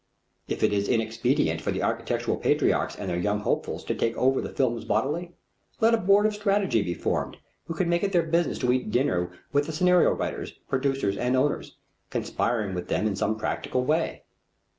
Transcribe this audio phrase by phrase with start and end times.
[0.47, 4.41] If it is inexpedient for the architectural patriarchs and their young hopefuls to take over
[4.41, 5.33] the films bodily,
[5.79, 9.31] let a board of strategy be formed who make it their business to eat dinner
[9.53, 11.77] with the scenario writers, producers, and owners,
[12.09, 14.23] conspiring with them in some practical way.